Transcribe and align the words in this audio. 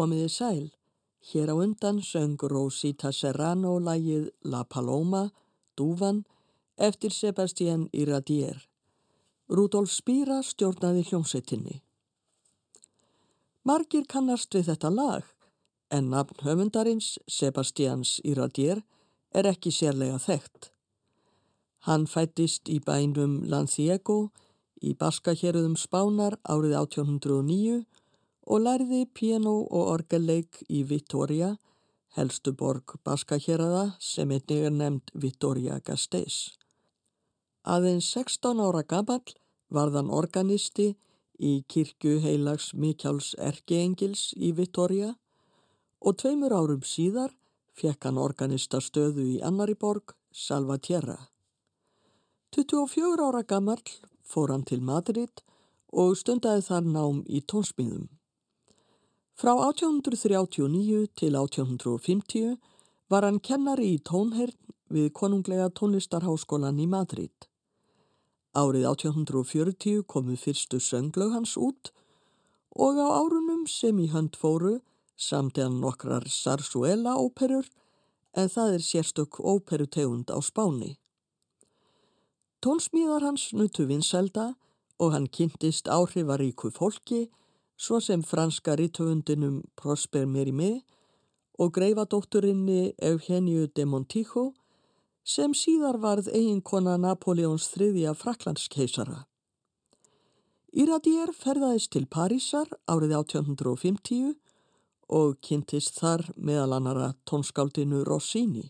Komiði 0.00 0.30
sæl. 0.32 0.66
Hér 1.28 1.50
á 1.52 1.54
undan 1.60 1.98
söng 2.00 2.40
Rosita 2.52 3.10
Serrano 3.12 3.74
lægið 3.84 4.30
La 4.48 4.62
Paloma, 4.64 5.26
Dúvan, 5.76 6.22
eftir 6.78 7.12
Sebastián 7.12 7.82
Iradier. 7.92 8.56
Rudolf 9.52 9.92
Spíra 9.92 10.38
stjórnaði 10.40 11.04
hljómsveitinni. 11.10 11.82
Margir 13.68 14.08
kannast 14.08 14.56
við 14.56 14.70
þetta 14.70 14.90
lag, 14.94 15.28
en 15.92 16.08
nafn 16.14 16.40
höfundarins, 16.48 17.18
Sebastians 17.28 18.16
Iradier, 18.24 18.80
er 19.36 19.52
ekki 19.52 19.68
sérlega 19.68 20.16
þekkt. 20.16 20.72
Hann 21.84 22.08
fættist 22.08 22.72
í 22.72 22.80
bænum 22.80 23.42
Lanciego 23.52 24.30
í 24.80 24.96
Baskahérðum 24.96 25.76
Spánar 25.76 26.40
árið 26.48 26.78
1809 26.86 27.82
og 28.46 28.64
lærði 28.64 29.04
piano 29.14 29.60
og 29.66 29.90
orgelleik 29.94 30.62
í 30.68 30.82
Vitoria, 30.88 31.56
helstu 32.16 32.52
borg 32.52 32.96
Baskahérðada 33.06 33.94
sem 34.02 34.30
einnig 34.30 34.66
er 34.66 34.74
nefnd 34.74 35.12
Vitoria 35.14 35.78
Gasteiz. 35.84 36.56
Aðeins 37.64 38.08
16 38.16 38.60
ára 38.64 38.82
gamall 38.82 39.36
varðan 39.70 40.10
organisti 40.10 40.94
í 41.38 41.64
kirkju 41.68 42.18
heilags 42.24 42.72
Mikjáls 42.74 43.34
Erkeengils 43.38 44.30
í 44.36 44.52
Vitoria 44.56 45.14
og 46.00 46.16
tveimur 46.20 46.54
árum 46.56 46.82
síðar 46.84 47.34
fekk 47.80 48.08
hann 48.08 48.20
organistastöðu 48.20 49.26
í 49.36 49.40
annari 49.46 49.76
borg, 49.78 50.16
Salvatierra. 50.32 51.16
24 52.54 53.26
ára 53.28 53.42
gamall 53.46 53.82
fór 54.26 54.52
hann 54.52 54.66
til 54.66 54.82
Madrid 54.82 55.42
og 55.90 56.16
stundaði 56.18 56.66
þar 56.66 56.88
nám 56.96 57.22
í 57.26 57.42
tónsmíðum. 57.52 58.08
Frá 59.40 59.54
1839 59.56 61.06
til 61.16 61.36
1850 61.38 62.58
var 63.08 63.24
hann 63.24 63.38
kennari 63.40 63.86
í 63.94 64.00
tónhern 64.04 64.52
við 64.92 65.06
konunglega 65.16 65.70
tónlistarháskólan 65.78 66.82
í 66.84 66.84
Madrid. 66.84 67.46
Árið 68.52 68.84
1840 68.90 70.04
komu 70.04 70.36
fyrstu 70.36 70.82
sönglaug 70.84 71.32
hans 71.38 71.56
út 71.56 71.88
og 72.76 73.00
á 73.00 73.08
árunum 73.16 73.64
sem 73.64 74.04
í 74.04 74.10
hönd 74.12 74.36
fóru 74.36 74.74
samti 75.16 75.64
hann 75.64 75.80
nokkrar 75.80 76.28
Sarsuela 76.28 77.16
óperur 77.16 77.72
en 78.36 78.52
það 78.52 78.76
er 78.76 78.88
sérstök 78.90 79.40
óperutegund 79.40 80.28
á 80.28 80.36
Spáni. 80.44 80.98
Tónsmíðar 82.60 83.24
hans 83.24 83.54
nutu 83.56 83.88
vinselda 83.88 84.50
og 85.00 85.16
hann 85.16 85.32
kynntist 85.32 85.88
áhrifaríku 85.88 86.76
fólki 86.76 87.30
svo 87.80 88.00
sem 88.00 88.22
franska 88.22 88.76
rítöfundinum 88.76 89.62
Prosper 89.76 90.26
Mérimée 90.26 90.82
og 91.58 91.72
greifadótturinni 91.72 92.92
Eugeniu 93.02 93.66
de 93.76 93.84
Montijo 93.84 94.52
sem 95.24 95.54
síðar 95.56 95.96
varð 96.02 96.28
eiginkona 96.28 96.98
Napoleons 97.00 97.70
þriðja 97.72 98.12
fraklandskeisara. 98.16 99.24
Iradier 100.72 101.32
ferðaðist 101.32 101.92
til 101.96 102.04
Parísar 102.06 102.68
árið 102.84 103.16
1850 103.16 104.36
og 105.08 105.40
kynntist 105.40 105.96
þar 105.98 106.26
meðal 106.36 106.76
annara 106.76 107.14
tónskáldinu 107.24 108.04
Rossini. 108.04 108.68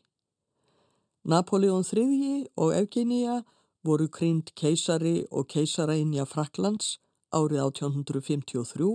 Napoleon 1.24 1.82
III 1.84 2.46
og 2.56 2.72
Eugenia 2.78 3.42
voru 3.84 4.06
krynd 4.08 4.54
keisari 4.54 5.26
og 5.30 5.50
keisarainja 5.50 6.24
Fraklands 6.24 6.98
árið 7.30 7.62
1853 7.64 8.90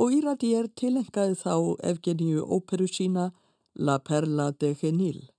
og 0.00 0.14
Iradier 0.16 0.68
tilengaði 0.76 1.36
þá 1.40 1.54
Eugeniu 1.90 2.44
óperu 2.44 2.88
sína 2.88 3.30
La 3.74 3.98
Perla 3.98 4.50
de 4.52 4.74
Genil. 4.80 5.30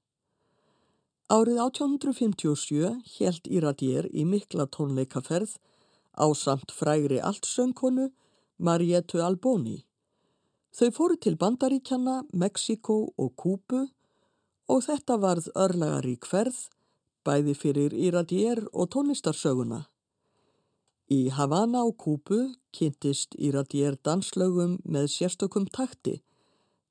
Árið 1.32 1.62
1857 1.64 2.96
helt 3.18 3.48
Iradier 3.48 4.10
í 4.12 4.26
mikla 4.28 4.68
tónleikaferð 4.68 5.56
á 6.18 6.28
samt 6.36 6.74
frægri 6.76 7.22
alltsöngkonu 7.24 8.10
Marietu 8.58 9.22
Alboni. 9.24 9.86
Þau 10.76 10.90
fóru 10.96 11.18
til 11.20 11.38
Bandaríkjana, 11.38 12.24
Mexiko 12.34 13.14
og 13.18 13.34
Kúbu 13.36 13.88
og 14.72 14.84
þetta 14.86 15.18
varð 15.20 15.50
örlagar 15.56 16.08
í 16.08 16.18
hverð, 16.20 16.68
bæði 17.28 17.56
fyrir 17.56 17.96
Iradier 17.96 18.64
og 18.72 18.92
tónlistarsöguna. 18.96 19.91
Í 21.12 21.26
Havana 21.36 21.82
og 21.84 21.98
Kúbu 22.00 22.54
kynntist 22.72 23.34
Iradier 23.36 23.98
danslögum 24.08 24.78
með 24.88 25.10
sérstökum 25.12 25.66
takti. 25.68 26.22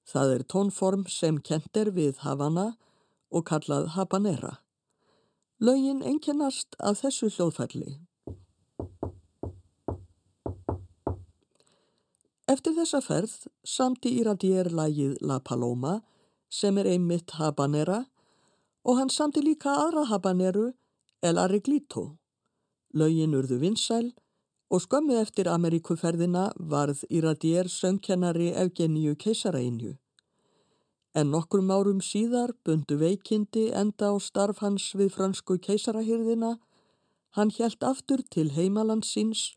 Það 0.04 0.32
er 0.34 0.44
tónform 0.52 1.06
sem 1.08 1.38
kent 1.40 1.78
er 1.80 1.88
við 1.96 2.20
Havana 2.20 2.74
og 3.32 3.46
kallað 3.48 3.94
Habanera. 3.94 4.58
Lögin 5.56 6.04
einkennast 6.04 6.76
af 6.84 7.00
þessu 7.00 7.30
hljóðfælli. 7.32 7.96
Eftir 12.44 12.76
þessa 12.76 13.00
ferð 13.00 13.48
samti 13.64 14.18
Iradier 14.20 14.68
lægið 14.68 15.16
La 15.24 15.40
Paloma 15.40 16.02
sem 16.52 16.76
er 16.76 16.92
einmitt 16.92 17.38
habanera 17.40 18.02
og 18.84 19.00
hann 19.00 19.08
samti 19.08 19.40
líka 19.40 19.78
aðra 19.86 20.10
habaneru 20.12 20.72
El 21.22 21.38
Arreglito. 21.40 22.19
Laugin 22.94 23.34
urðu 23.38 23.60
vinsæl 23.62 24.12
og 24.70 24.82
skömmu 24.84 25.16
eftir 25.20 25.50
Ameríkuferðina 25.50 26.50
varð 26.72 27.04
Iradier 27.10 27.68
söngkennari 27.70 28.50
Evgeníu 28.54 29.16
keisarainju. 29.18 29.96
En 31.14 31.30
nokkrum 31.34 31.70
árum 31.74 32.00
síðar 32.02 32.52
bundu 32.64 32.98
veikindi 32.98 33.70
enda 33.74 34.10
á 34.10 34.16
starf 34.22 34.62
hans 34.62 34.92
við 34.94 35.10
fransku 35.16 35.58
keisarahyrðina. 35.58 36.58
Hann 37.34 37.50
helt 37.58 37.82
aftur 37.82 38.22
til 38.30 38.50
heimalandsins 38.54 39.56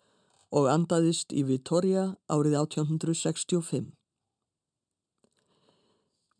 og 0.53 0.69
andaðist 0.69 1.33
í 1.33 1.43
Vitoria 1.45 2.15
árið 2.29 2.57
1865. 2.61 3.93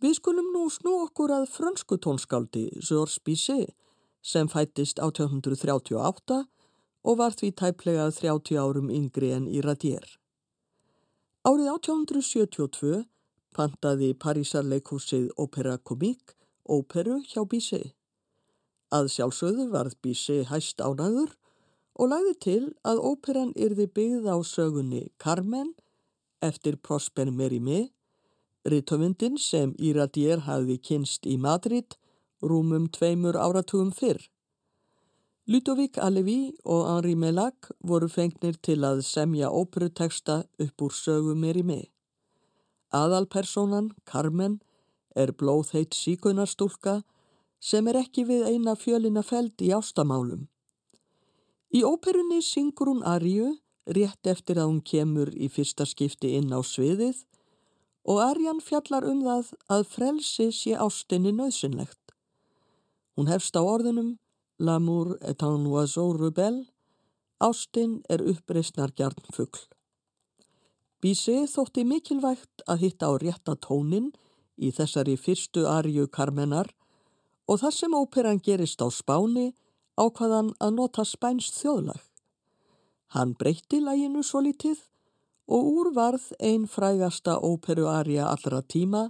Við 0.02 0.18
skulum 0.18 0.50
nú 0.54 0.66
snú 0.74 0.98
okkur 1.06 1.32
að 1.32 1.46
frönsku 1.50 1.98
tónskáldi 2.02 2.66
Georges 2.82 3.22
Bizet 3.24 3.72
sem 4.24 4.50
fættist 4.50 5.00
1838 5.00 6.42
og 7.04 7.18
var 7.20 7.36
því 7.36 7.50
tæplega 7.60 8.10
30 8.12 8.60
árum 8.60 8.90
yngri 8.90 9.34
en 9.36 9.48
í 9.48 9.62
radier. 9.64 10.06
Árið 11.44 11.70
1872 11.74 13.04
pantaði 13.54 14.14
Parísarleikúsið 14.16 15.30
Opera 15.38 15.78
Comique 15.78 16.38
óperu 16.64 17.20
hjá 17.28 17.44
Bizet. 17.50 17.94
Að 18.94 19.10
sjálfsögðu 19.12 19.70
varð 19.74 19.98
Bizet 20.02 20.48
hæst 20.48 20.82
ánaður 20.82 21.34
og 22.00 22.10
lagði 22.14 22.36
til 22.46 22.62
að 22.88 23.02
óperan 23.04 23.52
yrði 23.60 23.90
byggð 23.98 24.30
á 24.32 24.38
sögunni 24.48 25.04
Carmen 25.20 25.74
eftir 26.44 26.78
Prosper 26.78 27.30
Mérimée, 27.32 27.92
rittöfundin 28.68 29.38
sem 29.40 29.76
Iradier 29.78 30.44
hafði 30.48 30.80
kynst 30.80 31.28
í 31.28 31.38
Madrid 31.38 31.98
rúmum 32.44 32.90
tveimur 32.92 33.38
áratugum 33.40 33.92
fyrr. 33.96 34.20
Ludovík 35.44 35.98
Alevi 36.00 36.54
og 36.64 36.86
Henri 36.88 37.18
Mellac 37.20 37.68
voru 37.84 38.08
fengnir 38.08 38.56
til 38.64 38.86
að 38.88 39.02
semja 39.04 39.50
óperuteksta 39.52 40.38
upp 40.64 40.84
úr 40.86 40.94
sögu 40.96 41.34
Mérimée. 41.36 41.90
Aðalpersonan, 42.96 43.90
Carmen, 44.08 44.62
er 45.12 45.34
blóðheit 45.36 45.98
síkunarstúlka 46.00 47.02
sem 47.60 47.92
er 47.92 48.00
ekki 48.06 48.24
við 48.32 48.48
eina 48.54 48.78
fjölina 48.80 49.20
feld 49.20 49.60
í 49.60 49.74
ástamálum. 49.76 50.48
Í 51.76 51.84
óperunni 51.84 52.40
syngur 52.40 52.94
hún 52.94 53.04
Arju 53.04 53.58
rétt 53.84 54.24
eftir 54.24 54.64
að 54.64 54.72
hún 54.72 54.82
kemur 54.94 55.36
í 55.36 55.52
fyrsta 55.52 55.84
skipti 55.84 56.38
inn 56.40 56.56
á 56.56 56.64
sviðið 56.64 57.26
og 58.08 58.24
Arjan 58.32 58.64
fjallar 58.64 59.04
um 59.12 59.20
það 59.28 59.52
að 59.68 59.88
frelsi 59.92 60.52
sé 60.56 60.80
ástinni 60.80 61.36
nöðsynlegt. 61.36 62.16
Hún 63.20 63.28
hefst 63.28 63.60
á 63.60 63.62
orðunum 63.62 64.16
L'amour 64.60 65.18
est 65.22 65.42
un 65.44 65.66
oiseau 65.66 66.14
rebelle, 66.14 66.68
ástin 67.40 68.02
er 68.10 68.22
uppreysnar 68.22 68.94
gjarnfugl. 68.94 69.66
Bísi 71.02 71.44
þótti 71.50 71.84
mikilvægt 71.84 72.62
að 72.70 72.86
hitta 72.86 73.10
á 73.10 73.14
rétta 73.18 73.56
tónin 73.58 74.12
í 74.56 74.70
þessari 74.72 75.18
fyrstu 75.18 75.66
Arju 75.68 76.06
Carmenar 76.08 76.70
og 77.50 77.60
þar 77.64 77.76
sem 77.76 77.98
óperan 77.98 78.40
gerist 78.40 78.80
á 78.86 78.88
spáni 78.94 79.50
ákvaðan 80.00 80.54
að 80.64 80.78
nota 80.78 81.04
spænst 81.04 81.58
þjóðlag. 81.60 82.00
Hann 83.14 83.34
breytti 83.34 83.82
læginu 83.82 84.24
svo 84.24 84.46
litið 84.46 84.86
og 85.50 85.68
úr 85.74 85.92
varð 85.98 86.30
einn 86.40 86.70
frægasta 86.70 87.36
óperuarja 87.42 88.30
allra 88.30 88.62
tíma, 88.62 89.10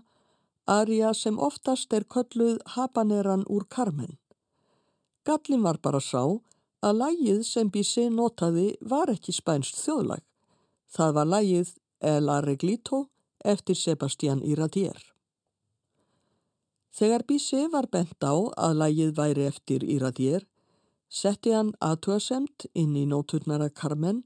arja 0.66 1.14
sem 1.14 1.38
oftast 1.38 1.94
er 1.94 2.08
kölluð 2.08 2.58
habaneran 2.76 3.46
úr 3.48 3.68
Carmen. 3.70 4.18
Gallin 5.24 5.64
var 5.64 5.80
bara 5.84 6.02
sá 6.04 6.24
að 6.84 7.00
lægið 7.00 7.44
sem 7.48 7.70
Bizet 7.72 8.12
notaði 8.12 8.74
var 8.82 9.12
ekki 9.14 9.32
spænst 9.36 9.80
þjóðlag. 9.80 10.24
Það 10.92 11.14
var 11.18 11.30
lægið 11.32 11.74
El 12.04 12.30
Arreglito 12.30 13.06
eftir 13.44 13.80
Sebastián 13.80 14.44
Iradier. 14.44 15.00
Þegar 16.94 17.24
Bizet 17.28 17.72
var 17.72 17.88
bent 17.88 18.20
á 18.22 18.36
að 18.36 18.76
lægið 18.82 19.16
væri 19.18 19.48
eftir 19.48 19.86
Iradier, 19.88 20.44
setti 21.10 21.54
hann 21.56 21.72
aðtúasemt 21.80 22.68
inn 22.74 22.94
í 23.00 23.06
nóturnara 23.08 23.70
Carmen 23.70 24.24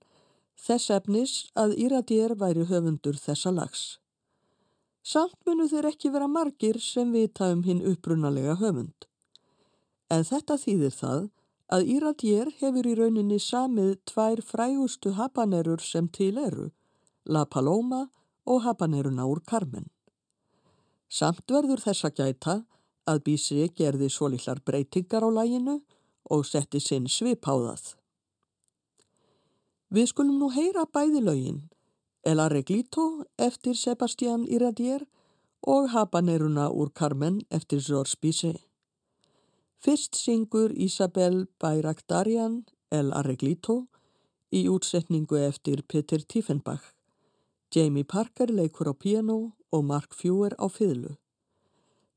þess 0.58 0.90
efnis 0.98 1.36
að 1.56 1.78
Iradier 1.78 2.34
væri 2.36 2.66
höfundur 2.66 3.20
þessa 3.22 3.54
lags. 3.54 3.84
Samt 5.06 5.38
munu 5.46 5.70
þeir 5.70 5.92
ekki 5.94 6.12
vera 6.12 6.28
margir 6.28 6.82
sem 6.84 7.14
vita 7.14 7.52
um 7.54 7.62
hinn 7.64 7.86
upprunalega 7.86 8.58
höfund. 8.60 9.08
En 10.10 10.24
þetta 10.24 10.56
þýðir 10.62 10.94
það 10.96 11.28
að 11.68 11.90
Iradier 11.98 12.52
hefur 12.62 12.88
í 12.88 12.96
rauninni 12.96 13.40
samið 13.44 13.98
tvær 14.08 14.42
frægustu 14.46 15.12
habanerur 15.18 15.84
sem 15.84 16.08
til 16.08 16.38
eru, 16.40 16.70
La 17.26 17.44
Paloma 17.46 18.08
og 18.48 18.64
habaneruna 18.64 19.28
úr 19.28 19.44
Carmen. 19.44 19.90
Samt 21.10 21.52
verður 21.52 21.84
þessa 21.84 22.12
gæta 22.16 22.62
að 23.08 23.24
Bísi 23.24 23.68
gerði 23.76 24.10
svo 24.12 24.30
lillar 24.32 24.60
breytingar 24.64 25.28
á 25.28 25.30
læginu 25.32 25.82
og 26.32 26.46
setti 26.48 26.80
sinn 26.84 27.08
svip 27.12 27.48
á 27.48 27.56
það. 27.56 27.84
Við 29.92 30.08
skulum 30.12 30.40
nú 30.40 30.50
heyra 30.52 30.84
bæði 30.92 31.24
lögin, 31.24 31.60
El 32.28 32.42
Arreglito 32.44 33.24
eftir 33.40 33.76
Sebastián 33.80 34.44
Iradier 34.52 35.06
og 35.64 35.92
Habaneruna 35.94 36.68
úr 36.72 36.92
Carmen 36.92 37.40
eftir 37.52 37.80
Georges 37.80 38.16
Bizet. 38.16 38.60
Fyrst 39.78 40.16
syngur 40.18 40.72
Isabel 40.74 41.46
Bayraktarian 41.62 42.64
El 42.90 43.12
Arreglito 43.14 43.76
í 44.50 44.64
útsetningu 44.74 45.38
eftir 45.38 45.84
Peter 45.86 46.24
Tiefenbach. 46.24 46.96
Jamie 47.70 48.04
Parker 48.04 48.50
leikur 48.50 48.90
á 48.90 48.96
piano 48.98 49.54
og 49.70 49.84
Mark 49.86 50.16
Fewer 50.18 50.56
á 50.58 50.66
fiðlu. 50.66 51.14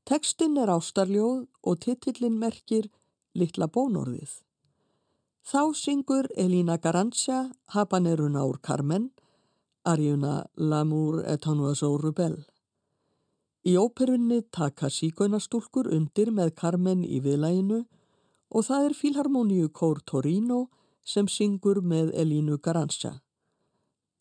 Tekstinn 0.09 0.57
er 0.57 0.73
ástarljóð 0.73 1.45
og 1.61 1.79
titillin 1.85 2.39
merkir 2.41 2.89
litla 3.37 3.67
bónorðið. 3.69 4.41
Þá 5.45 5.61
syngur 5.77 6.31
Elína 6.33 6.79
Garancia 6.81 7.51
habaneruna 7.75 8.41
úr 8.49 8.57
Carmen, 8.57 9.11
arjuna 9.85 10.47
L'amour 10.57 11.21
et 11.29 11.45
oiseau 11.45 11.97
rebelle. 12.01 12.50
Í 13.61 13.75
óperunni 13.77 14.39
taka 14.49 14.89
síkönastúlkur 14.89 15.85
undir 15.93 16.31
með 16.33 16.55
Carmen 16.57 17.03
í 17.05 17.19
viðlæginu 17.21 17.83
og 18.49 18.65
það 18.65 18.85
er 18.87 18.95
Filharmoníu 18.97 19.67
Kór 19.69 20.01
Torino 20.01 20.63
sem 21.05 21.27
syngur 21.29 21.83
með 21.85 22.09
Elínu 22.23 22.57
Garancia. 22.57 23.19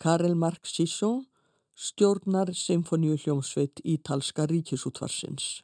Karel 0.01 0.37
Mark 0.37 0.69
Sisson 0.69 1.25
stjórnar 1.73 2.53
Symfoníu 2.53 3.17
hljómsveit 3.17 3.81
Ítalska 3.81 4.45
ríkisútvarsins. 4.45 5.63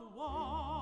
The 0.00 0.06
wall. 0.16 0.79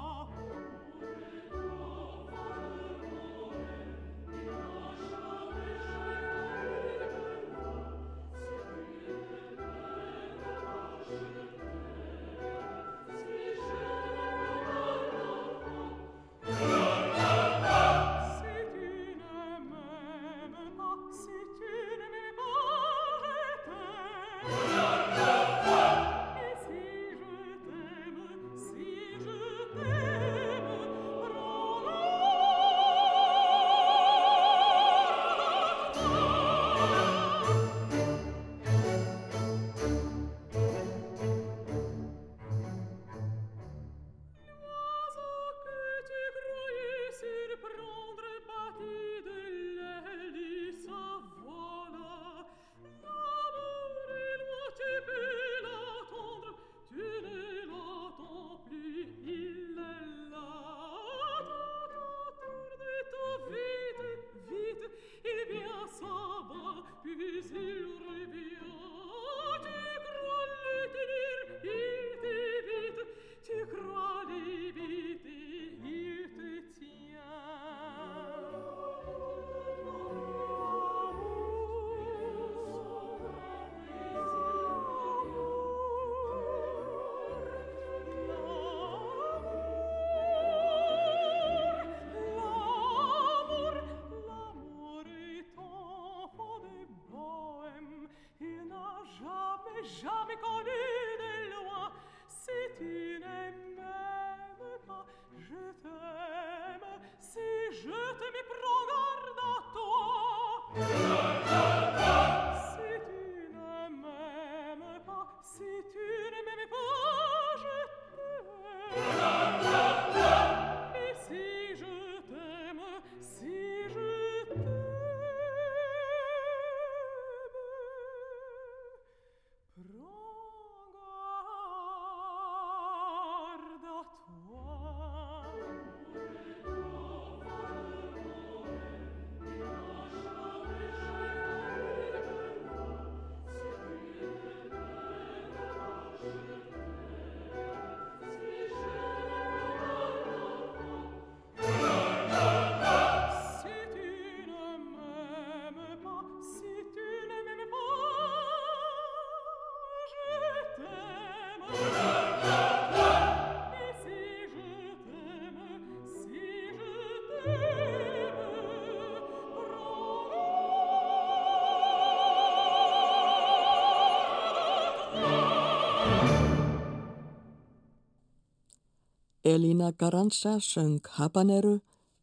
Elina 179.48 179.92
Garanza 179.92 180.60
söng 180.60 181.00
Habanero, 181.16 181.80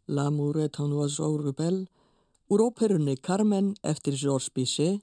L'amour 0.08 0.60
est 0.60 0.80
un 0.80 0.92
oiseau 0.94 1.38
rebelle 1.38 1.88
úr 2.52 2.62
óperunni 2.62 3.16
Carmen 3.18 3.74
eftir 3.82 4.14
Georges 4.14 4.52
Bizet 4.54 5.02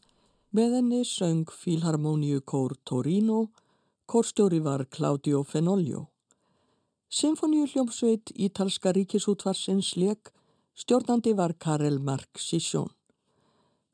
með 0.55 0.77
henni 0.77 1.01
söng 1.03 1.51
Filharmoníu 1.51 2.45
kór 2.47 2.77
Torino, 2.85 3.41
kórstjóri 4.07 4.61
var 4.63 4.87
Claudio 4.95 5.43
Fenoglio. 5.43 6.05
Sinfoníu 7.11 7.67
hljómsveit 7.67 8.31
Ítalska 8.39 8.95
ríkisútvarsins 8.95 9.97
leik, 9.99 10.31
stjórnandi 10.79 11.35
var 11.35 11.59
Karel 11.59 11.99
Mark 11.99 12.39
Sissjón. 12.39 12.93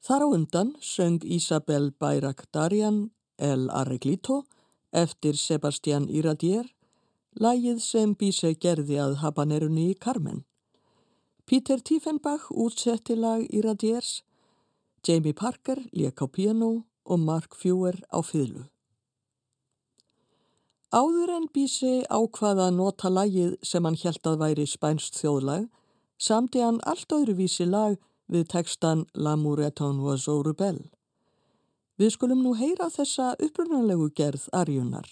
Þar 0.04 0.24
á 0.24 0.28
undan 0.36 0.76
söng 0.84 1.24
Isabel 1.24 1.94
Bayraktarjan 1.96 3.06
El 3.38 3.70
Arreglito 3.70 4.42
eftir 4.92 5.36
Sebastián 5.36 6.10
Iradier 6.12 6.68
Lægið 7.38 7.78
sem 7.78 8.14
Bíse 8.18 8.50
gerði 8.58 8.96
að 8.98 9.20
habanerunni 9.20 9.92
í 9.92 9.94
Carmen. 9.94 10.40
Peter 11.46 11.78
Tiefenbach 11.78 12.48
útsetti 12.50 13.14
lag 13.14 13.44
í 13.46 13.60
Radiers, 13.62 14.24
Jamie 15.06 15.32
Parker 15.32 15.78
lék 15.94 16.18
á 16.18 16.26
piano 16.26 16.70
og 17.06 17.20
Mark 17.22 17.54
Fewer 17.54 17.94
á 18.10 18.18
fylgu. 18.26 18.64
Áður 20.90 21.30
en 21.36 21.46
Bíse 21.54 21.92
ákvaða 22.10 22.72
að 22.72 22.76
nota 22.80 23.12
lagið 23.12 23.54
sem 23.62 23.86
hann 23.86 24.00
held 24.02 24.26
að 24.26 24.42
væri 24.42 24.66
spænst 24.66 25.20
þjóðlag, 25.20 25.68
samti 26.18 26.64
hann 26.64 26.82
allt 26.90 27.14
öðruvísi 27.14 27.68
lag 27.70 28.00
við 28.26 28.48
textan 28.50 29.06
L'amour 29.14 29.62
est 29.62 29.80
un 29.84 30.02
oiseau 30.02 30.42
rebelle. 30.42 30.90
Við 31.98 32.16
skulum 32.18 32.42
nú 32.42 32.56
heyra 32.58 32.90
þessa 32.90 33.36
upprunalegu 33.38 34.10
gerð 34.10 34.50
Arjunar. 34.50 35.06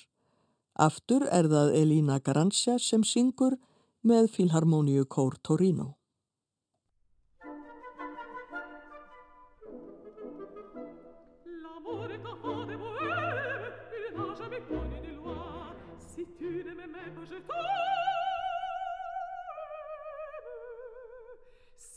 Aftur 0.77 1.25
er 1.33 1.47
það 1.49 1.71
Elina 1.73 2.21
Garancia 2.21 2.77
sem 2.77 3.01
syngur 3.01 3.57
með 4.05 4.29
Filharmoníu 4.35 5.07
Kór 5.09 5.41
Torino. 5.41 5.97
Si 15.97 16.29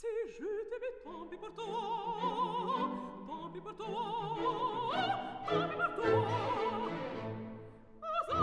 je 0.07 0.39
t'aimais, 0.39 0.95
tant 1.03 1.27
pis 1.29 1.37
pour 1.37 1.51
toi. 1.51 1.67
Tant 3.27 3.49
pis 3.51 3.61
pour 3.61 3.75
toi. 3.75 4.03
Tant 5.49 5.67
pis 5.67 5.75
pour 5.75 5.91
toi. 5.95 6.88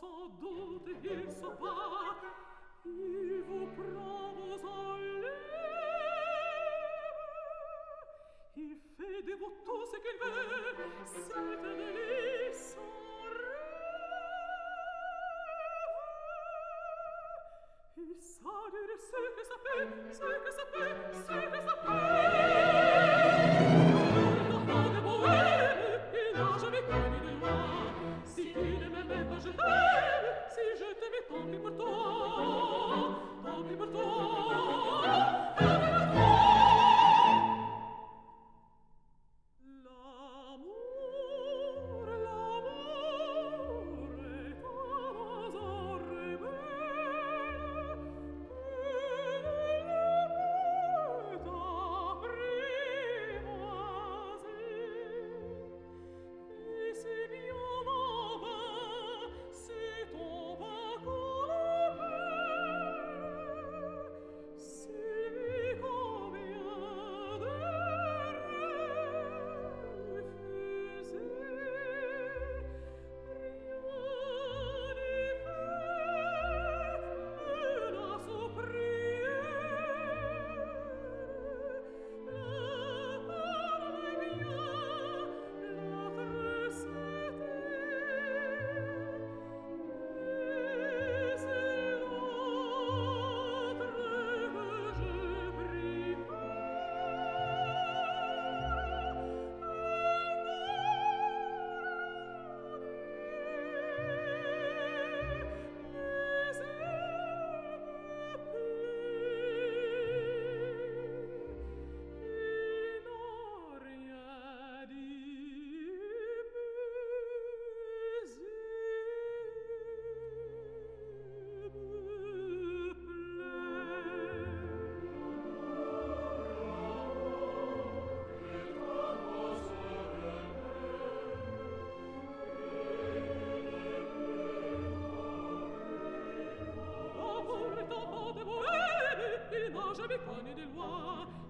sans 0.00 0.28
doute 0.40 0.88
il 1.04 1.30
s'en 1.32 1.54
va, 1.54 2.16
il 2.84 3.42
vous 3.46 3.66
prend 3.66 4.32
vos 4.32 4.66
enlèves. 4.66 5.34
Il 8.56 8.76
fait 8.96 9.22
de 9.22 9.34
vous 9.34 9.52
tout 9.64 9.84
ce 9.86 9.96
qu'il 10.02 10.18
veut, 10.22 10.76
c'est 11.06 11.32
un 11.36 11.56
délice 11.62 12.76
en 12.78 13.22
rêve. 13.24 13.78
Il 17.96 18.20
sort 18.20 18.70
ce 18.98 19.18
que 19.36 19.44
ça 19.44 19.56
peut, 19.64 19.86
ce 20.12 20.18
que 20.18 20.50
ça 20.52 20.64
ce 21.14 21.34
que 21.50 21.60
ça. 21.66 22.87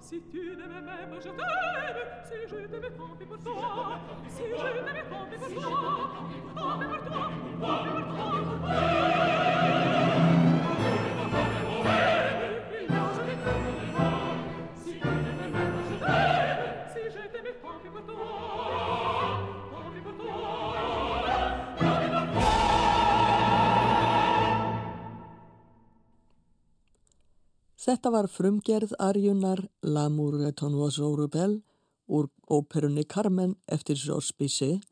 Si 0.09 0.23
tu 0.33 0.57
m'aimais 0.57 0.81
même, 0.81 1.21
je 1.21 1.29
t'aime. 1.29 1.37
Si 2.25 2.35
je 2.49 2.57
t'aimais, 2.67 2.91
tant 2.97 3.15
pis 3.19 3.27
pour 3.27 3.39
toi. 3.41 4.01
Si 4.27 4.43
je 4.43 4.55
t'aimais, 4.57 5.05
tant 5.11 5.27
pis 5.31 5.37
pour 5.37 5.63
toi. 5.63 5.78
Þetta 27.89 28.11
var 28.13 28.27
frumgerð 28.29 28.91
Arjunar 29.01 29.63
L'amour 29.81 30.35
est 30.45 30.61
un 30.61 30.75
oiseau 30.77 31.15
rebelle 31.17 31.63
úr 32.07 32.27
óperunni 32.53 33.07
Carmen 33.09 33.55
eftir 33.65 33.97
Georges 33.97 34.35
Bizet, 34.37 34.83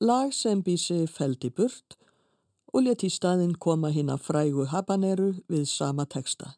lag 0.00 0.32
sem 0.32 0.62
Bizet 0.64 1.12
feldi 1.12 1.50
burt 1.50 1.98
og 2.72 2.86
leti 2.86 3.10
í 3.10 3.12
staðinn 3.12 3.52
koma 3.66 3.90
hinn 3.92 4.08
að 4.08 4.24
frægu 4.30 4.64
habaneru 4.72 5.28
við 5.52 5.68
sama 5.74 6.08
teksta. 6.08 6.54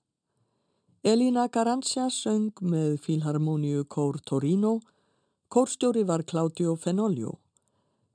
Elina 1.02 1.48
Garancia 1.48 2.06
söng 2.06 2.54
með 2.62 3.00
Filharmoníu 3.08 3.82
Kór 3.90 4.22
Torino, 4.22 4.76
kórstjóri 5.50 6.06
var 6.06 6.22
Claudio 6.22 6.78
Fenoglio, 6.78 7.40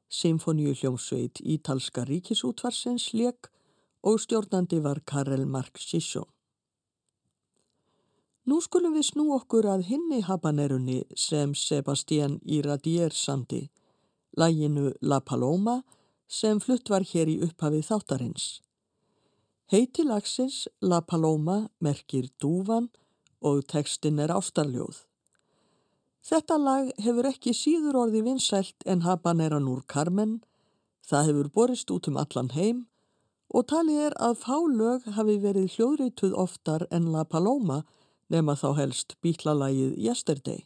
Sinfoníu 0.07 0.79
hljómsveit 0.79 1.43
Ítalska 1.43 2.07
ríkisútvarsins 2.07 3.11
lék 3.11 3.51
og 3.99 4.23
stjórnandi 4.23 4.79
var 4.79 5.03
Karel 5.03 5.43
Mark 5.43 5.75
Sissó. 5.75 6.29
Nú 8.47 8.61
skulum 8.63 8.95
við 8.95 9.09
snú 9.09 9.25
okkur 9.35 9.67
að 9.67 9.83
hinni 9.89 10.21
habanerunni 10.23 11.01
sem 11.17 11.51
Sebastian 11.55 12.39
Iradier 12.45 13.11
sandi, 13.11 13.69
læginu 14.37 14.93
La 15.01 15.19
Paloma 15.19 15.81
sem 16.27 16.59
flutt 16.63 16.89
var 16.89 17.03
hér 17.03 17.27
í 17.27 17.39
upphafið 17.43 17.89
þáttarins. 17.89 18.47
Heiti 19.69 20.05
lagsins 20.07 20.67
La 20.81 21.01
Paloma 21.01 21.67
merkir 21.83 22.29
dúvan 22.41 22.87
og 23.41 23.65
textin 23.67 24.19
er 24.19 24.31
ástarljóð. 24.33 25.03
Þetta 26.25 26.57
lag 26.57 26.89
hefur 27.01 27.27
ekki 27.29 27.53
síður 27.55 27.99
orði 28.05 28.23
vinsælt 28.25 28.85
en 28.85 29.03
habaneran 29.05 29.67
úr 29.71 29.83
Carmen, 29.87 30.39
það 31.05 31.29
hefur 31.29 31.51
borist 31.53 31.91
út 31.91 32.09
um 32.09 32.17
allan 32.21 32.51
heim 32.55 32.85
og 33.49 33.65
talið 33.71 34.01
er 34.09 34.15
að 34.21 34.35
fá 34.43 34.57
lög 34.61 35.07
hafi 35.15 35.39
verið 35.41 35.75
hljóðrituð 35.75 36.35
oftar 36.37 36.85
en 36.93 37.09
La 37.13 37.23
Paloma 37.25 37.81
nema 38.29 38.55
þá 38.55 38.69
helst 38.77 39.15
bítlalagið 39.25 39.97
Yesterday. 39.97 40.65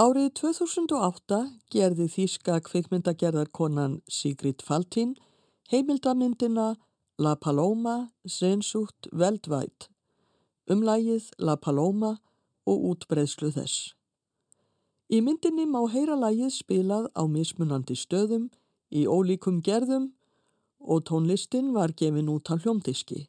Árið 0.00 0.32
2008 0.40 1.40
gerði 1.70 2.08
þýska 2.10 2.58
kvikmyndagerðarkonan 2.66 4.00
Sigrid 4.10 4.62
Faltin 4.66 5.14
heimildamyndina 5.70 6.74
La 7.18 7.36
Paloma 7.36 8.10
Sehnsucht 8.26 9.06
Weltweit 9.12 9.88
um 10.70 10.82
lagið 10.82 11.28
La 11.38 11.56
Paloma 11.60 12.16
og 12.66 12.84
útbreðslu 12.90 13.50
þess. 13.54 13.92
Í 15.12 15.20
myndinni 15.20 15.66
má 15.68 15.82
heyra 15.92 16.16
lagið 16.16 16.52
spilað 16.56 17.10
á 17.12 17.22
mismunandi 17.28 17.96
stöðum 17.98 18.48
í 18.90 19.04
ólíkum 19.04 19.60
gerðum 19.62 20.10
og 20.80 21.04
tónlistin 21.08 21.72
var 21.76 21.92
gefin 21.92 22.30
út 22.32 22.48
á 22.48 22.56
hljómdiski. 22.56 23.28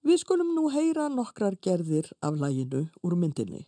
Við 0.00 0.22
skulum 0.22 0.54
nú 0.56 0.70
heyra 0.72 1.10
nokkrar 1.12 1.58
gerðir 1.60 2.06
af 2.24 2.38
læginu 2.40 2.86
úr 3.04 3.16
myndinni. 3.20 3.66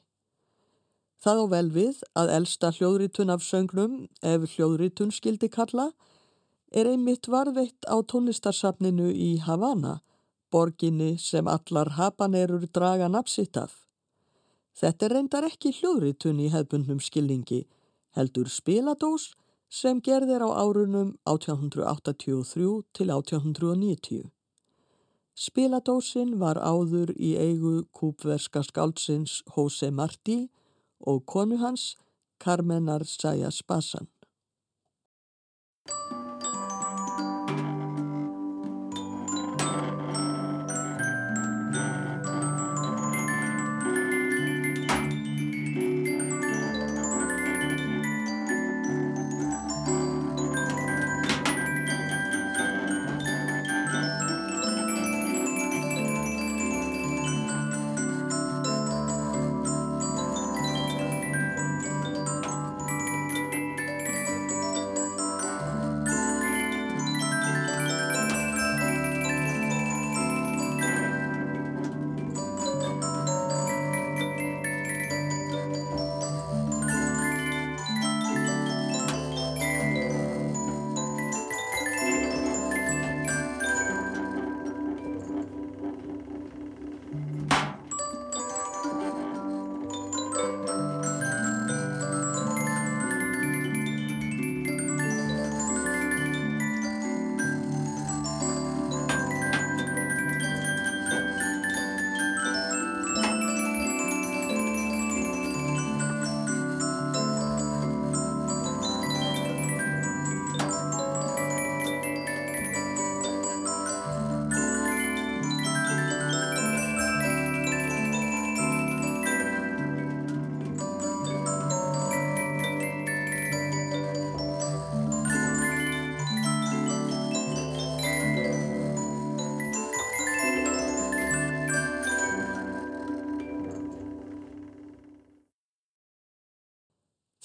Það 1.22 1.42
á 1.44 1.46
vel 1.52 1.68
við 1.74 1.98
að 2.18 2.32
elsta 2.36 2.70
hljóðritun 2.72 3.30
af 3.34 3.44
söngnum, 3.44 4.08
ef 4.24 4.48
hljóðritun 4.54 5.12
skildi 5.12 5.50
kalla, 5.52 5.92
er 6.72 6.88
einmitt 6.88 7.28
varveitt 7.28 7.84
á 7.84 8.00
tónlistarsafninu 8.00 9.12
í 9.12 9.36
Havana, 9.44 10.00
borginni 10.50 11.18
sem 11.20 11.46
allar 11.46 11.92
habanerur 12.00 12.64
draga 12.66 13.12
napsitt 13.12 13.60
af. 13.60 13.82
Þetta 14.72 15.12
reyndar 15.12 15.46
ekki 15.46 15.76
hljóðritun 15.76 16.40
í 16.40 16.48
hefbundnum 16.50 17.00
skilningi, 17.00 17.66
heldur 18.16 18.48
spiladós 18.48 19.34
sem 19.68 20.00
gerðir 20.00 20.42
á 20.42 20.50
árunum 20.64 21.18
1883 21.28 22.80
til 22.96 23.12
1890. 23.12 24.32
Spiladósin 25.32 26.36
var 26.40 26.60
áður 26.60 27.14
í 27.16 27.32
eigu 27.40 27.86
kúpverska 27.96 28.60
skáldsins 28.66 29.40
Jose 29.56 29.88
Martí 29.88 30.50
og 31.00 31.24
konu 31.24 31.56
hans 31.62 31.94
Carmenar 32.38 33.06
Sayas 33.08 33.62
Basan. 33.64 34.11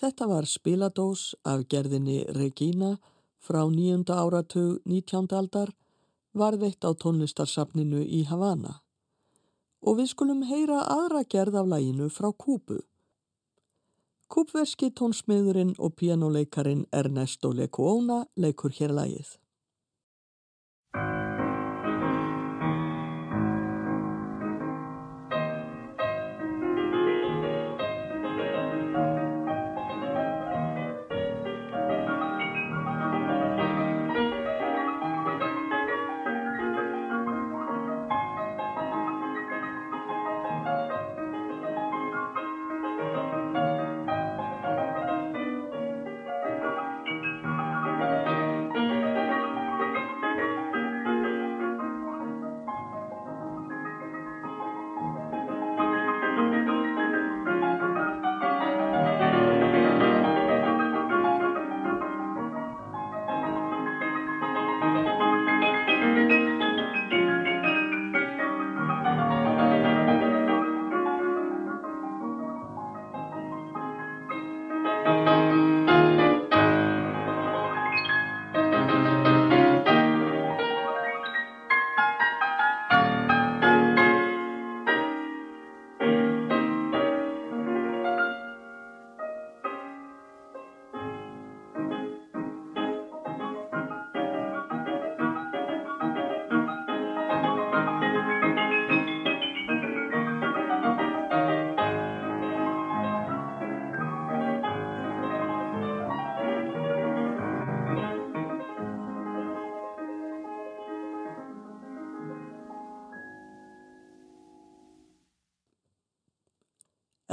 Þetta 0.08 0.26
var 0.32 0.46
spiladós 0.48 1.22
af 1.43 1.65
gerðinni 1.67 2.22
Regina 2.32 2.93
frá 3.43 3.65
nýjunda 3.67 4.15
áratug 4.24 4.78
19. 4.88 5.26
aldar 5.36 5.74
varðveitt 6.32 6.88
á 6.88 6.96
tónlistarsafninu 6.96 8.06
í 8.08 8.22
Havana. 8.30 8.78
Og 9.84 9.98
við 10.00 10.08
skulum 10.13 10.46
heyra 10.48 10.86
aðra 10.93 11.26
gerð 11.28 11.58
af 11.60 11.67
læginu 11.74 12.08
frá 12.08 12.30
Kúbu. 12.32 12.78
Kúbverski 14.32 14.93
tónsmiðurinn 14.96 15.76
og 15.76 15.98
pianoleikarin 16.00 16.88
Ernesto 16.88 17.52
Lecuona 17.52 18.22
leikur 18.39 18.72
hér 18.80 18.96
lægið. 18.96 19.36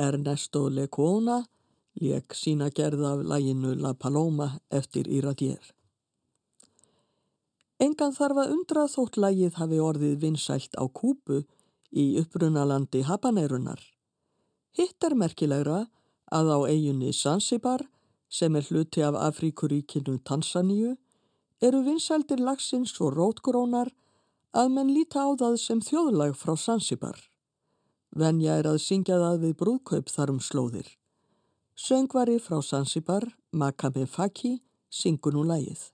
Ernesto 0.05 0.69
Lecuona 0.69 1.43
leik 2.01 2.35
sína 2.35 2.71
gerð 2.71 3.05
af 3.05 3.25
læginu 3.25 3.75
La 3.75 3.95
Paloma 3.95 4.49
eftir 4.71 5.09
Iradier. 5.09 5.63
Engan 7.79 8.15
þarf 8.15 8.39
að 8.45 8.53
undra 8.55 8.87
þótt 8.89 9.19
lægið 9.19 9.59
hafi 9.59 9.81
orðið 9.83 10.15
vinsælt 10.23 10.77
á 10.79 10.85
kúpu 10.87 11.43
í 11.91 12.05
upprunalandi 12.21 13.03
habaneirunar. 13.09 13.81
Hitt 14.75 15.05
er 15.05 15.15
merkilegra 15.15 15.87
að 16.31 16.51
á 16.51 16.59
eiginni 16.71 17.13
Zanzibar, 17.13 17.85
sem 18.29 18.57
er 18.57 18.67
hluti 18.67 19.03
af 19.03 19.15
Afríkuríkinu 19.15 20.19
Tansaníu, 20.27 20.97
eru 21.63 21.83
vinsældir 21.87 22.43
lagsins 22.43 22.95
og 23.01 23.15
rótgrónar 23.15 23.93
að 24.55 24.73
menn 24.75 24.91
líta 24.95 25.23
á 25.23 25.31
það 25.39 25.61
sem 25.63 25.81
þjóðlag 25.83 26.35
frá 26.39 26.57
Zanzibar. 26.59 27.19
Venja 28.15 28.59
er 28.61 28.69
að 28.71 28.83
syngja 28.83 29.17
það 29.19 29.41
við 29.43 29.57
brúðkaup 29.63 30.13
þarum 30.13 30.39
slóðir. 30.39 30.87
Söngvari 31.75 32.39
frá 32.39 32.61
Zanzibar, 32.63 33.27
Makame 33.51 34.07
Faki, 34.07 34.61
syngur 34.91 35.35
nú 35.35 35.43
lægið. 35.49 35.91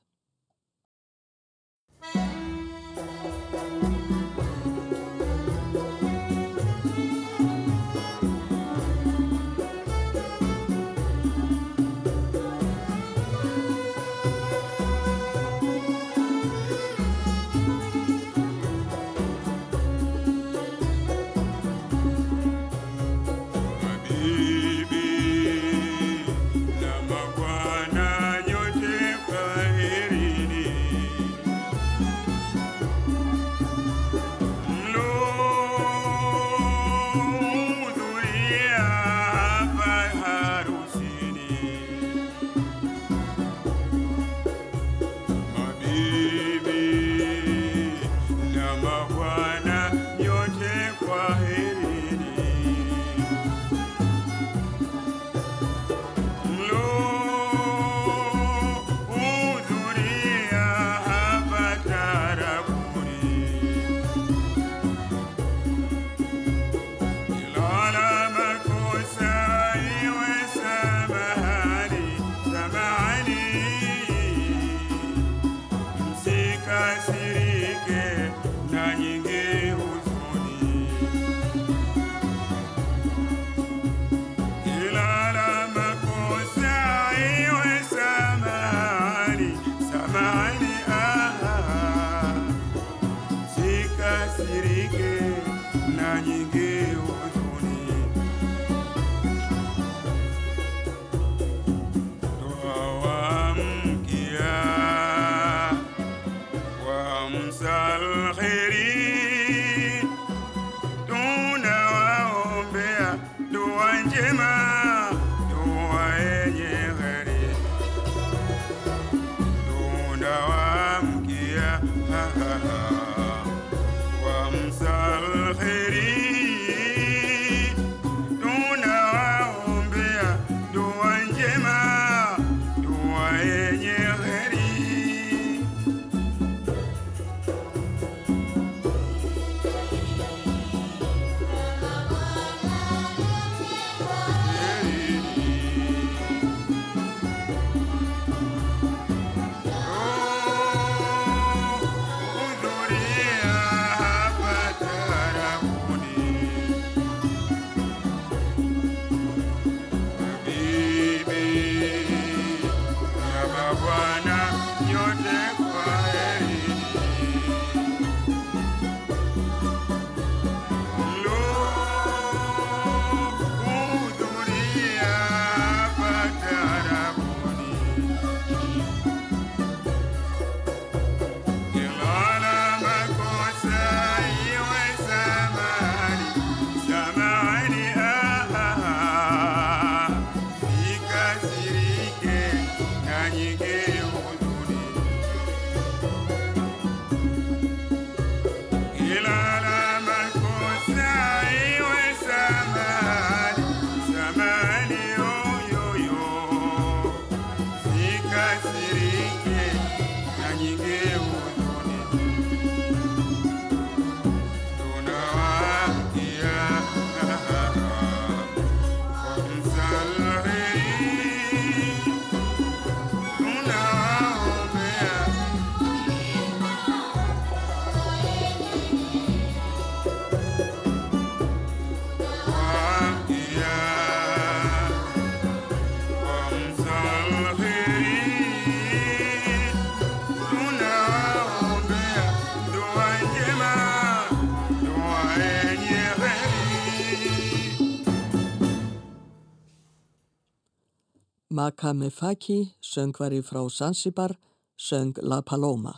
Makame 251.60 252.10
Faki, 252.10 252.72
söngvari 252.80 253.42
frá 253.42 253.68
Zanzibar, 253.68 254.38
söng 254.76 255.18
La 255.22 255.40
Paloma. 255.42 255.92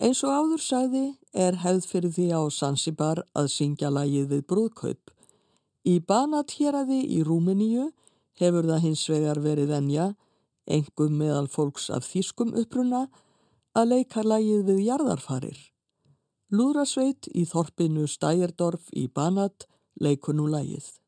Eins 0.00 0.20
og 0.26 0.34
áður 0.36 0.60
sagði 0.60 1.04
er 1.44 1.56
hefð 1.62 1.86
fyrir 1.88 2.12
því 2.16 2.26
á 2.36 2.40
Zanzibar 2.52 3.22
að 3.32 3.48
syngja 3.54 3.88
lagið 3.96 4.26
við 4.34 4.42
brúðkaup. 4.52 5.14
Í 5.92 5.94
banatjeraði 6.04 7.00
í 7.16 7.22
Rúmeníu 7.24 7.86
hefur 8.42 8.68
það 8.68 8.84
hins 8.84 9.06
vegar 9.08 9.40
verið 9.40 9.72
venja, 9.72 10.06
engum 10.68 11.16
meðal 11.22 11.48
fólks 11.48 11.88
af 11.96 12.04
þýskum 12.10 12.52
uppruna, 12.52 13.06
að 13.72 13.92
leika 13.94 14.26
lægið 14.26 14.64
við 14.68 14.86
jarðarfarir. 14.90 15.60
Lúðrasveit 16.52 17.32
í 17.32 17.48
þorpinu 17.48 18.04
Stæjerdorf 18.04 18.92
í 18.92 19.08
Banat 19.08 19.70
leikur 19.96 20.36
nú 20.36 20.50
lægið. 20.52 20.99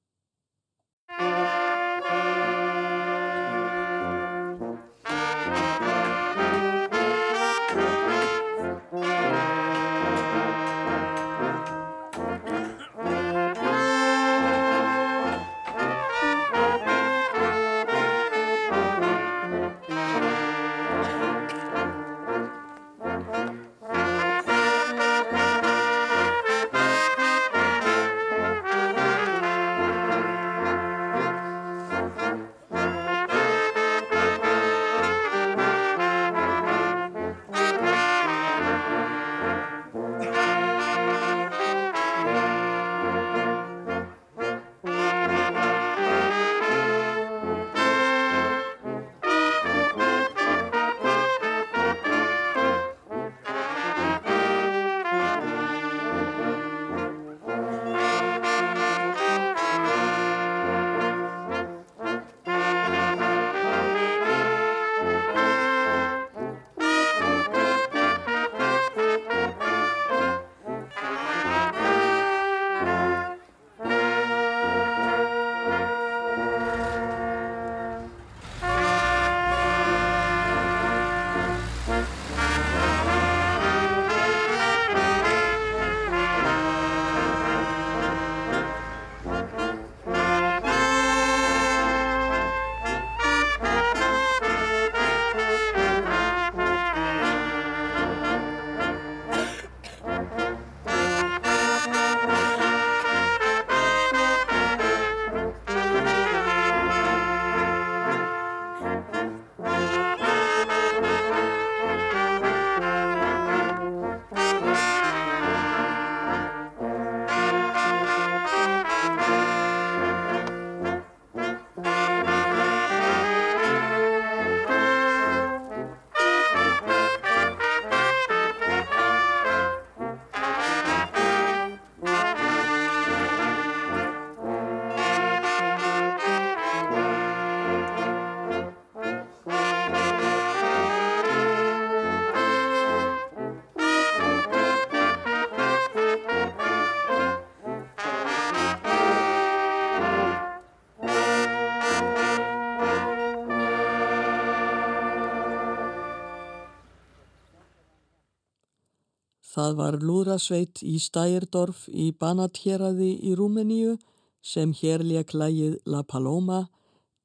Það 159.52 159.74
var 159.76 159.98
lúðrasveit 160.00 160.80
í 160.80 160.96
Stærdorf 161.02 161.84
í 161.88 162.06
Banatjeraði 162.16 163.10
í 163.20 163.34
Rúmeníu 163.36 163.98
sem 164.40 164.72
hér 164.72 165.04
leik 165.04 165.34
lægið 165.36 165.74
La 165.84 166.00
Paloma 166.02 166.62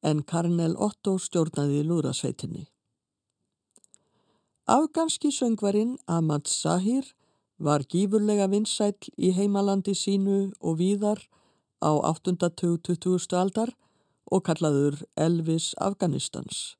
en 0.03 0.23
Karnel 0.27 0.75
Otto 0.75 1.15
stjórnaði 1.23 1.85
lúðrasveitinni. 1.87 2.65
Afganski 4.67 5.31
söngvarinn 5.31 5.95
Ahmad 6.07 6.51
Zahir 6.51 7.13
var 7.57 7.85
gífurlega 7.87 8.49
vinsæl 8.51 8.97
í 9.15 9.31
heimalandi 9.31 9.95
sínu 9.95 10.51
og 10.59 10.81
víðar 10.81 11.23
á 11.79 11.95
8.20. 12.11 13.31
aldar 13.39 13.71
og 14.27 14.43
kallaður 14.43 14.99
Elvis 15.15 15.71
Afganistans. 15.79 16.75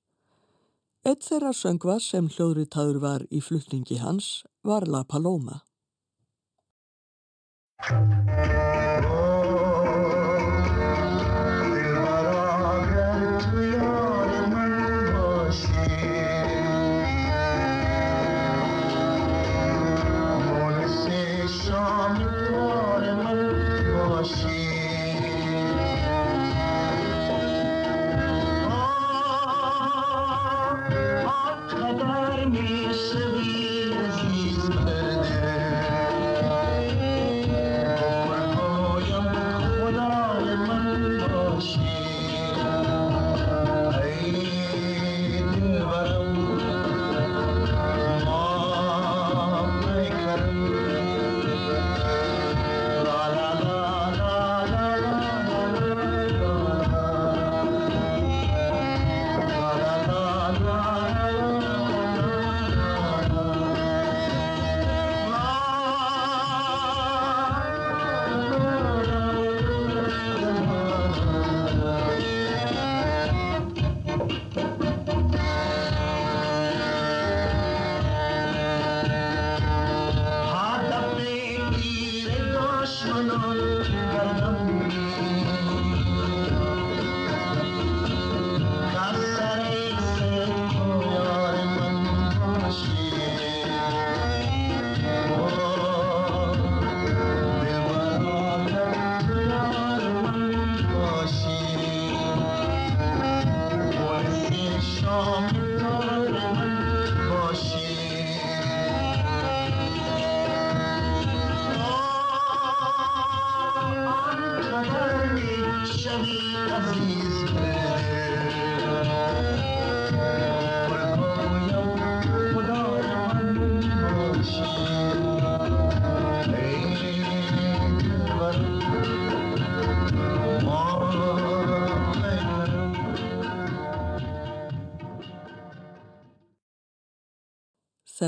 Eitt 1.07 1.23
þeirra 1.23 1.53
söngva 1.55 2.01
sem 2.03 2.27
hljóðritaður 2.27 2.99
var 2.99 3.23
í 3.31 3.39
flutningi 3.39 4.01
hans 4.03 4.43
var 4.68 4.86
La 4.86 5.03
Paloma. 5.03 5.61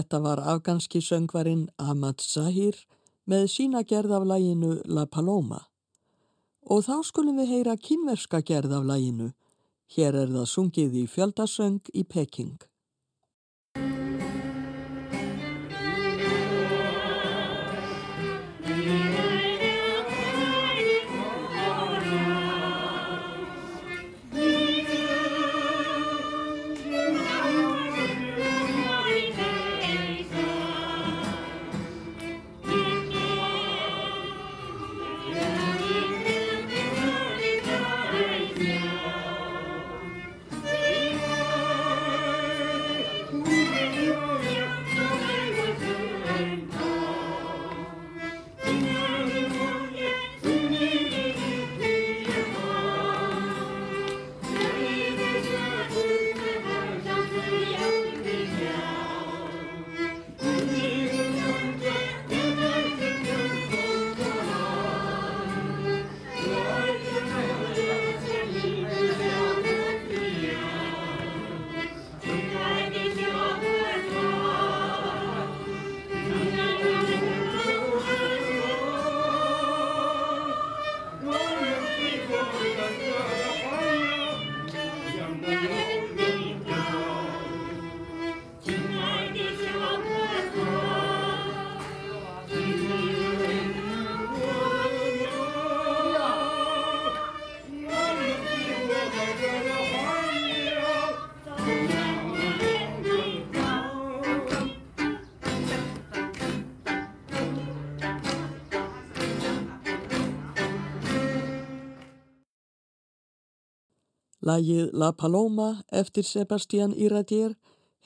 Þetta 0.09 0.23
var 0.25 0.39
afganski 0.41 0.99
söngvarinn 1.05 1.67
Ahmad 1.77 2.23
Zahir 2.25 2.73
með 3.29 3.43
sína 3.53 3.83
gerð 3.85 4.15
af 4.17 4.23
læginu 4.25 4.79
La 4.89 5.03
Paloma. 5.05 5.59
Og 6.65 6.81
þá 6.87 6.95
skulum 7.05 7.37
við 7.37 7.51
heyra 7.51 7.75
kínverska 7.77 8.39
gerð 8.41 8.73
af 8.73 8.87
læginu. 8.89 9.27
Hér 9.93 10.17
er 10.23 10.33
það 10.33 10.47
sungið 10.49 10.95
í 10.97 11.03
fjöldasöng 11.13 11.93
í 11.93 12.01
Peking. 12.09 12.57
Lægið 114.49 114.93
La 114.93 115.11
Paloma 115.11 115.69
eftir 115.91 116.25
Sebastian 116.25 116.93
Iradier 116.95 117.57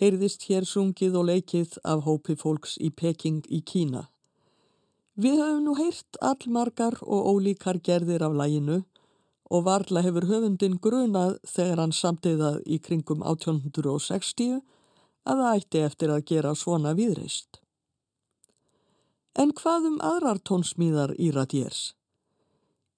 heyrðist 0.02 0.48
hér 0.50 0.66
sungið 0.68 1.16
og 1.20 1.28
leikið 1.30 1.78
af 1.94 2.04
hópi 2.08 2.36
fólks 2.40 2.74
í 2.82 2.90
Peking 2.90 3.46
í 3.48 3.62
Kína. 3.62 4.08
Við 5.16 5.38
höfum 5.40 5.62
nú 5.68 5.76
heyrt 5.78 6.18
allmargar 6.32 6.98
og 7.06 7.30
ólíkar 7.32 7.80
gerðir 7.86 8.26
af 8.26 8.34
læginu 8.34 8.82
og 9.54 9.66
varla 9.68 10.02
hefur 10.02 10.26
höfundin 10.32 10.80
grunað 10.82 11.38
þegar 11.56 11.84
hann 11.84 11.94
samtiðað 11.94 12.62
í 12.66 12.80
kringum 12.82 13.22
1860 13.22 14.64
að 15.30 15.44
það 15.44 15.60
ætti 15.60 15.84
eftir 15.88 16.14
að 16.16 16.26
gera 16.32 16.56
svona 16.58 16.96
viðreist. 16.98 17.62
En 19.38 19.54
hvað 19.54 19.92
um 19.92 20.00
aðrar 20.02 20.42
tónsmíðar 20.50 21.14
Iradiers? 21.18 21.94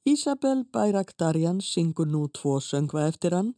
Isabel 0.06 0.60
Bayraktarjan 0.70 1.64
syngur 1.66 2.06
nú 2.06 2.28
tvo 2.30 2.60
söngva 2.62 3.08
eftir 3.10 3.34
hann 3.34 3.56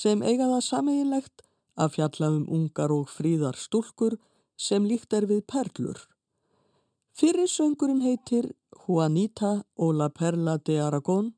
sem 0.00 0.20
eiga 0.20 0.44
það 0.50 0.66
sameiginlegt 0.66 1.42
að 1.80 1.94
fjalla 1.94 2.28
um 2.34 2.44
ungar 2.58 2.92
og 2.92 3.08
fríðar 3.08 3.56
stúlkur 3.56 4.18
sem 4.66 4.84
líkt 4.84 5.16
er 5.16 5.24
við 5.30 5.46
perlur. 5.48 6.02
Fyrir 7.16 7.48
söngurinn 7.48 8.04
heitir 8.04 8.50
Juanita 8.84 9.64
og 9.80 9.96
la 9.96 10.10
Perla 10.12 10.58
de 10.58 10.76
Aragón, 10.76 11.32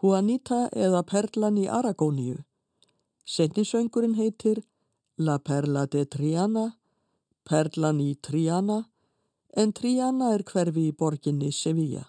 Juanita 0.00 0.64
eða 0.72 1.04
Perlan 1.04 1.60
í 1.60 1.68
Aragóníu. 1.68 2.40
Setni 3.28 3.68
söngurinn 3.68 4.16
heitir 4.16 4.64
La 5.18 5.38
Perla 5.38 5.84
de 5.84 6.06
Triana, 6.06 6.70
Perlan 7.44 8.00
í 8.00 8.14
Triana, 8.16 8.86
en 9.52 9.72
Triana 9.76 10.32
er 10.38 10.46
hverfi 10.48 10.88
í 10.88 10.96
borginni 10.96 11.52
Sevilla. 11.52 12.08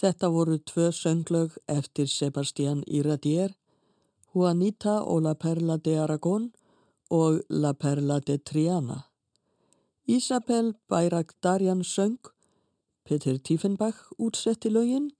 Þetta 0.00 0.30
voru 0.32 0.56
tvö 0.64 0.86
sönglög 0.96 1.56
eftir 1.68 2.06
Sebastián 2.08 2.78
Iradier, 2.86 3.50
Juanita 4.32 5.02
og 5.04 5.22
La 5.26 5.34
Perla 5.34 5.76
de 5.76 5.98
Aragón 6.00 6.46
og 7.10 7.42
La 7.50 7.72
Perla 7.74 8.20
de 8.20 8.38
Triana. 8.38 9.10
Isabel 10.06 10.72
Bayraktarjan 10.88 11.82
söng, 11.84 12.16
Peter 13.04 13.36
Tiefenbach 13.36 13.98
útsetti 14.18 14.70
lögin, 14.72 15.10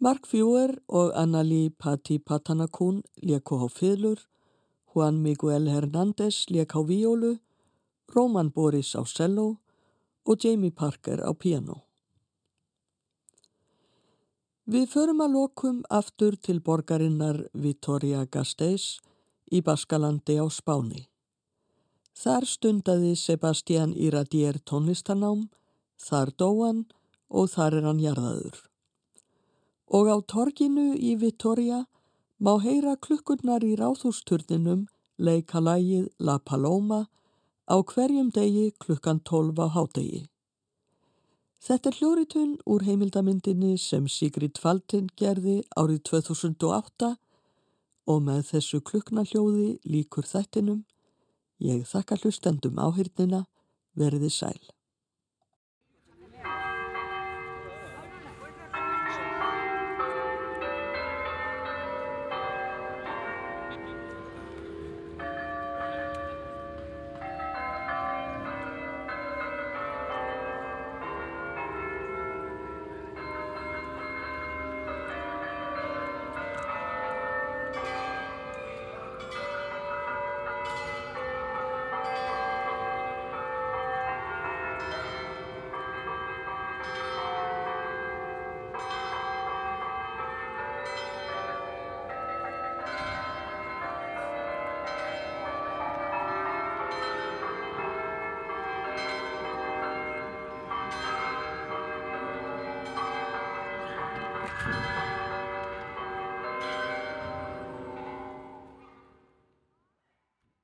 Mark 0.00 0.26
Fjóer 0.26 0.78
og 0.88 1.12
Annali 1.14 1.68
Patti 1.68 2.18
Patanakún 2.18 3.02
lék 3.22 3.52
á 3.52 3.68
fylur, 3.68 4.18
Juan 4.94 5.20
Miguel 5.22 5.68
Hernández 5.68 6.46
lék 6.48 6.72
á 6.72 6.80
víólu, 6.80 7.40
Róman 8.14 8.48
Boris 8.54 8.96
á 8.96 9.04
cello 9.04 9.58
og 10.24 10.38
Jamie 10.40 10.70
Parker 10.70 11.20
á 11.20 11.32
piano. 11.34 11.87
Við 14.68 14.90
förum 14.92 15.22
að 15.24 15.32
lokum 15.32 15.76
aftur 15.88 16.34
til 16.44 16.58
borgarinnar 16.60 17.38
Vitoria 17.56 18.26
Gasteiz 18.28 18.98
í 19.48 19.62
Baskalandi 19.64 20.36
á 20.36 20.44
Spáni. 20.52 21.06
Þar 22.12 22.44
stundaði 22.44 23.14
Sebastián 23.16 23.94
Iradier 23.96 24.60
tónlistanám, 24.68 25.46
þar 25.96 26.34
dóan 26.36 26.84
og 27.32 27.48
þar 27.54 27.78
er 27.78 27.88
hann 27.88 28.04
jarðaður. 28.04 28.60
Og 29.88 30.12
á 30.12 30.16
torginu 30.36 30.90
í 31.00 31.16
Vitoria 31.16 31.86
má 32.36 32.58
heyra 32.60 32.98
klukkurnar 33.00 33.64
í 33.64 33.72
ráðhústurninum 33.72 34.84
leika 35.16 35.64
lægið 35.64 36.10
La 36.20 36.36
Paloma 36.36 37.06
á 37.64 37.80
hverjum 37.80 38.28
degi 38.36 38.74
klukkan 38.76 39.24
12 39.24 39.64
á 39.64 39.66
hádegi. 39.72 40.28
Þetta 41.58 41.90
er 41.90 41.96
hljóritun 41.98 42.50
úr 42.70 42.84
heimildamindinni 42.86 43.72
sem 43.82 44.06
Sigrid 44.06 44.60
Faltin 44.62 45.08
gerði 45.18 45.56
árið 45.74 46.04
2008 46.10 47.10
og 48.08 48.22
með 48.24 48.44
þessu 48.52 48.80
kluknaljóði 48.80 49.72
líkur 49.84 50.28
þættinum. 50.28 50.84
Ég 51.58 51.82
þakka 51.90 52.20
hlustendum 52.22 52.78
áhyrnina, 52.78 53.42
verði 53.98 54.30
sæl. 54.30 54.77